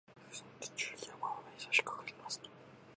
[0.31, 2.49] その途中、山の上にさしかかりますと